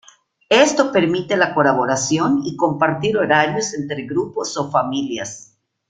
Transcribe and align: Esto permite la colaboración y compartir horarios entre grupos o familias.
Esto 0.49 0.91
permite 0.91 1.37
la 1.37 1.53
colaboración 1.53 2.41
y 2.43 2.55
compartir 2.55 3.15
horarios 3.19 3.75
entre 3.75 4.07
grupos 4.07 4.57
o 4.57 4.71
familias. 4.71 5.59